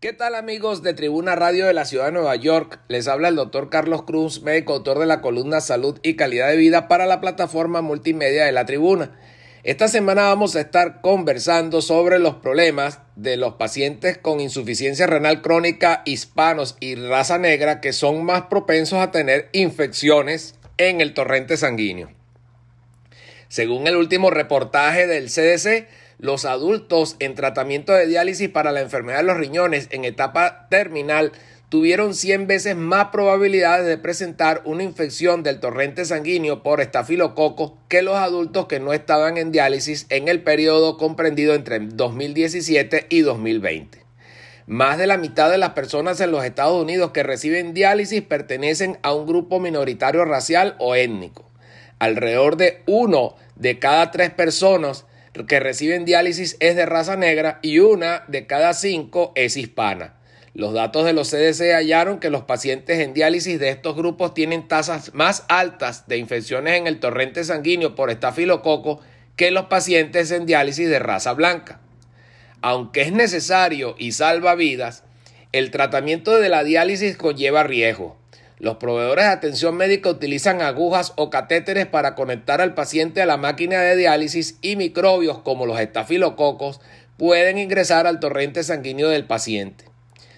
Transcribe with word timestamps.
¿Qué 0.00 0.12
tal 0.12 0.36
amigos 0.36 0.84
de 0.84 0.94
Tribuna 0.94 1.34
Radio 1.34 1.66
de 1.66 1.74
la 1.74 1.84
Ciudad 1.84 2.04
de 2.04 2.12
Nueva 2.12 2.36
York? 2.36 2.78
Les 2.86 3.08
habla 3.08 3.26
el 3.26 3.34
doctor 3.34 3.68
Carlos 3.68 4.04
Cruz, 4.04 4.42
médico 4.42 4.74
autor 4.74 5.00
de 5.00 5.06
la 5.06 5.20
columna 5.20 5.60
Salud 5.60 5.98
y 6.04 6.14
Calidad 6.14 6.46
de 6.50 6.56
Vida 6.56 6.86
para 6.86 7.04
la 7.04 7.20
plataforma 7.20 7.82
multimedia 7.82 8.44
de 8.44 8.52
la 8.52 8.64
Tribuna. 8.64 9.18
Esta 9.64 9.88
semana 9.88 10.22
vamos 10.22 10.54
a 10.54 10.60
estar 10.60 11.00
conversando 11.00 11.82
sobre 11.82 12.20
los 12.20 12.36
problemas 12.36 13.00
de 13.16 13.36
los 13.36 13.54
pacientes 13.54 14.16
con 14.16 14.38
insuficiencia 14.38 15.08
renal 15.08 15.42
crónica 15.42 16.02
hispanos 16.04 16.76
y 16.78 16.94
raza 16.94 17.38
negra 17.38 17.80
que 17.80 17.92
son 17.92 18.24
más 18.24 18.42
propensos 18.42 19.00
a 19.00 19.10
tener 19.10 19.48
infecciones 19.50 20.54
en 20.76 21.00
el 21.00 21.12
torrente 21.12 21.56
sanguíneo. 21.56 22.08
Según 23.48 23.88
el 23.88 23.96
último 23.96 24.30
reportaje 24.30 25.08
del 25.08 25.26
CDC, 25.26 25.88
los 26.18 26.44
adultos 26.44 27.16
en 27.20 27.34
tratamiento 27.34 27.92
de 27.92 28.06
diálisis 28.06 28.48
para 28.48 28.72
la 28.72 28.80
enfermedad 28.80 29.18
de 29.18 29.24
los 29.24 29.36
riñones 29.36 29.88
en 29.90 30.04
etapa 30.04 30.66
terminal 30.68 31.32
tuvieron 31.68 32.14
100 32.14 32.46
veces 32.46 32.76
más 32.76 33.08
probabilidades 33.08 33.86
de 33.86 33.98
presentar 33.98 34.62
una 34.64 34.82
infección 34.82 35.42
del 35.42 35.60
torrente 35.60 36.04
sanguíneo 36.04 36.62
por 36.62 36.80
estafilococo 36.80 37.78
que 37.88 38.02
los 38.02 38.16
adultos 38.16 38.66
que 38.66 38.80
no 38.80 38.92
estaban 38.92 39.36
en 39.36 39.52
diálisis 39.52 40.06
en 40.08 40.28
el 40.28 40.42
periodo 40.42 40.96
comprendido 40.96 41.54
entre 41.54 41.78
2017 41.80 43.06
y 43.10 43.20
2020. 43.20 44.08
Más 44.66 44.98
de 44.98 45.06
la 45.06 45.16
mitad 45.18 45.50
de 45.50 45.58
las 45.58 45.70
personas 45.70 46.20
en 46.20 46.30
los 46.30 46.44
Estados 46.44 46.82
Unidos 46.82 47.12
que 47.12 47.22
reciben 47.22 47.74
diálisis 47.74 48.22
pertenecen 48.22 48.98
a 49.02 49.14
un 49.14 49.26
grupo 49.26 49.60
minoritario 49.60 50.24
racial 50.24 50.74
o 50.78 50.94
étnico. 50.94 51.48
Alrededor 51.98 52.56
de 52.56 52.82
uno 52.86 53.34
de 53.56 53.78
cada 53.78 54.10
tres 54.10 54.30
personas 54.30 55.04
que 55.32 55.60
reciben 55.60 56.04
diálisis 56.04 56.56
es 56.60 56.76
de 56.76 56.86
raza 56.86 57.16
negra 57.16 57.58
y 57.62 57.78
una 57.78 58.24
de 58.28 58.46
cada 58.46 58.74
cinco 58.74 59.32
es 59.34 59.56
hispana. 59.56 60.14
Los 60.54 60.72
datos 60.72 61.04
de 61.04 61.12
los 61.12 61.30
CDC 61.30 61.72
hallaron 61.72 62.18
que 62.18 62.30
los 62.30 62.42
pacientes 62.42 62.98
en 62.98 63.14
diálisis 63.14 63.60
de 63.60 63.68
estos 63.68 63.94
grupos 63.94 64.34
tienen 64.34 64.66
tasas 64.66 65.14
más 65.14 65.44
altas 65.48 66.08
de 66.08 66.16
infecciones 66.16 66.74
en 66.74 66.86
el 66.86 66.98
torrente 66.98 67.44
sanguíneo 67.44 67.94
por 67.94 68.10
estafilococo 68.10 69.00
que 69.36 69.52
los 69.52 69.66
pacientes 69.66 70.32
en 70.32 70.46
diálisis 70.46 70.88
de 70.88 70.98
raza 70.98 71.32
blanca. 71.34 71.80
Aunque 72.60 73.02
es 73.02 73.12
necesario 73.12 73.94
y 73.98 74.12
salva 74.12 74.56
vidas, 74.56 75.04
el 75.52 75.70
tratamiento 75.70 76.40
de 76.40 76.48
la 76.48 76.64
diálisis 76.64 77.16
conlleva 77.16 77.62
riesgo. 77.62 78.16
Los 78.58 78.76
proveedores 78.76 79.24
de 79.24 79.30
atención 79.30 79.76
médica 79.76 80.10
utilizan 80.10 80.62
agujas 80.62 81.12
o 81.16 81.30
catéteres 81.30 81.86
para 81.86 82.16
conectar 82.16 82.60
al 82.60 82.74
paciente 82.74 83.22
a 83.22 83.26
la 83.26 83.36
máquina 83.36 83.80
de 83.80 83.94
diálisis 83.96 84.58
y 84.62 84.74
microbios 84.74 85.38
como 85.38 85.64
los 85.64 85.78
estafilococos 85.78 86.80
pueden 87.16 87.58
ingresar 87.58 88.08
al 88.08 88.18
torrente 88.18 88.64
sanguíneo 88.64 89.08
del 89.10 89.26
paciente. 89.26 89.84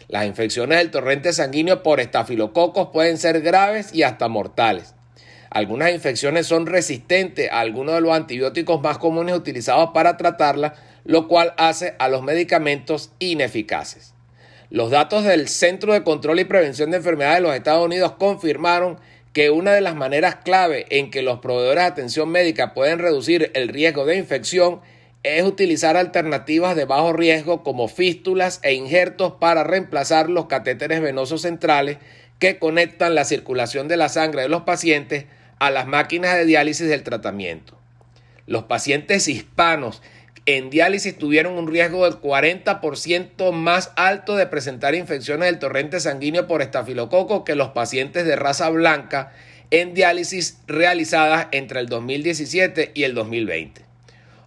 Las 0.08 0.26
infecciones 0.26 0.78
del 0.78 0.90
torrente 0.90 1.32
sanguíneo 1.32 1.82
por 1.82 1.98
estafilococos 2.00 2.88
pueden 2.92 3.16
ser 3.16 3.40
graves 3.40 3.94
y 3.94 4.02
hasta 4.02 4.28
mortales. 4.28 4.94
Algunas 5.50 5.92
infecciones 5.92 6.46
son 6.46 6.66
resistentes 6.66 7.50
a 7.50 7.60
algunos 7.60 7.94
de 7.94 8.02
los 8.02 8.12
antibióticos 8.12 8.82
más 8.82 8.98
comunes 8.98 9.34
utilizados 9.34 9.90
para 9.94 10.16
tratarlas, 10.16 10.72
lo 11.04 11.26
cual 11.26 11.54
hace 11.56 11.94
a 11.98 12.08
los 12.08 12.22
medicamentos 12.22 13.12
ineficaces. 13.18 14.14
Los 14.70 14.92
datos 14.92 15.24
del 15.24 15.48
Centro 15.48 15.92
de 15.92 16.04
Control 16.04 16.38
y 16.38 16.44
Prevención 16.44 16.92
de 16.92 16.98
Enfermedades 16.98 17.38
de 17.38 17.42
los 17.42 17.56
Estados 17.56 17.84
Unidos 17.84 18.12
confirmaron 18.12 19.00
que 19.32 19.50
una 19.50 19.72
de 19.72 19.80
las 19.80 19.96
maneras 19.96 20.36
clave 20.44 20.86
en 20.90 21.10
que 21.10 21.22
los 21.22 21.40
proveedores 21.40 21.82
de 21.82 21.88
atención 21.88 22.28
médica 22.28 22.72
pueden 22.72 23.00
reducir 23.00 23.50
el 23.54 23.66
riesgo 23.66 24.06
de 24.06 24.16
infección 24.16 24.80
es 25.24 25.42
utilizar 25.42 25.96
alternativas 25.96 26.76
de 26.76 26.84
bajo 26.84 27.12
riesgo 27.12 27.64
como 27.64 27.88
fístulas 27.88 28.60
e 28.62 28.72
injertos 28.72 29.32
para 29.40 29.64
reemplazar 29.64 30.30
los 30.30 30.46
catéteres 30.46 31.00
venosos 31.00 31.42
centrales 31.42 31.98
que 32.38 32.60
conectan 32.60 33.16
la 33.16 33.24
circulación 33.24 33.88
de 33.88 33.96
la 33.96 34.08
sangre 34.08 34.42
de 34.42 34.48
los 34.48 34.62
pacientes 34.62 35.24
a 35.58 35.70
las 35.70 35.88
máquinas 35.88 36.36
de 36.36 36.46
diálisis 36.46 36.88
del 36.88 37.02
tratamiento. 37.02 37.76
Los 38.46 38.64
pacientes 38.64 39.26
hispanos 39.26 40.00
en 40.56 40.70
diálisis 40.70 41.16
tuvieron 41.16 41.52
un 41.54 41.70
riesgo 41.70 42.04
del 42.04 42.20
40% 42.20 43.52
más 43.52 43.92
alto 43.96 44.36
de 44.36 44.46
presentar 44.46 44.94
infecciones 44.94 45.46
del 45.46 45.58
torrente 45.58 46.00
sanguíneo 46.00 46.46
por 46.46 46.62
estafilococo 46.62 47.44
que 47.44 47.54
los 47.54 47.68
pacientes 47.68 48.24
de 48.24 48.36
raza 48.36 48.68
blanca 48.70 49.32
en 49.70 49.94
diálisis 49.94 50.58
realizadas 50.66 51.48
entre 51.52 51.80
el 51.80 51.88
2017 51.88 52.90
y 52.94 53.04
el 53.04 53.14
2020. 53.14 53.82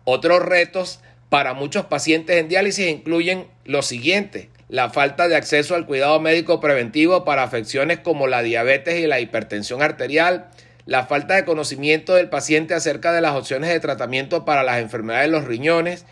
Otros 0.03 0.41
retos 0.41 0.99
para 1.29 1.53
muchos 1.53 1.85
pacientes 1.85 2.37
en 2.37 2.49
diálisis 2.49 2.89
incluyen 2.89 3.47
lo 3.65 3.81
siguiente, 3.81 4.49
la 4.69 4.89
falta 4.89 5.27
de 5.27 5.35
acceso 5.35 5.75
al 5.75 5.85
cuidado 5.85 6.19
médico 6.19 6.59
preventivo 6.59 7.23
para 7.23 7.43
afecciones 7.43 7.99
como 7.99 8.27
la 8.27 8.41
diabetes 8.41 8.99
y 8.99 9.07
la 9.07 9.19
hipertensión 9.19 9.81
arterial, 9.81 10.49
la 10.85 11.05
falta 11.05 11.35
de 11.35 11.45
conocimiento 11.45 12.15
del 12.15 12.29
paciente 12.29 12.73
acerca 12.73 13.13
de 13.13 13.21
las 13.21 13.35
opciones 13.35 13.69
de 13.69 13.79
tratamiento 13.79 14.45
para 14.45 14.63
las 14.63 14.81
enfermedades 14.81 15.27
de 15.27 15.37
los 15.37 15.45
riñones, 15.45 16.05